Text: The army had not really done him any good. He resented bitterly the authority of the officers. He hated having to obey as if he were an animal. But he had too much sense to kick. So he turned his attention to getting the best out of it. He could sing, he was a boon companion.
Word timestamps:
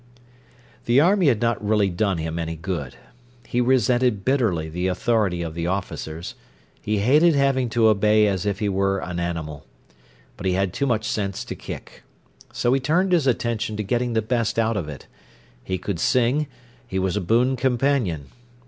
The 0.85 0.99
army 0.99 1.27
had 1.27 1.41
not 1.41 1.63
really 1.63 1.91
done 1.91 2.17
him 2.17 2.39
any 2.39 2.55
good. 2.55 2.95
He 3.45 3.61
resented 3.61 4.25
bitterly 4.25 4.67
the 4.67 4.87
authority 4.87 5.43
of 5.43 5.53
the 5.53 5.67
officers. 5.67 6.33
He 6.81 6.97
hated 6.97 7.35
having 7.35 7.69
to 7.69 7.85
obey 7.87 8.25
as 8.25 8.43
if 8.47 8.57
he 8.57 8.67
were 8.67 8.97
an 8.97 9.19
animal. 9.19 9.63
But 10.37 10.47
he 10.47 10.53
had 10.53 10.73
too 10.73 10.87
much 10.87 11.07
sense 11.07 11.45
to 11.45 11.53
kick. 11.53 12.01
So 12.51 12.73
he 12.73 12.79
turned 12.79 13.11
his 13.11 13.27
attention 13.27 13.77
to 13.77 13.83
getting 13.83 14.13
the 14.13 14.23
best 14.23 14.57
out 14.57 14.75
of 14.75 14.89
it. 14.89 15.05
He 15.63 15.77
could 15.77 15.99
sing, 15.99 16.47
he 16.87 16.97
was 16.97 17.15
a 17.15 17.21
boon 17.21 17.55
companion. 17.55 18.29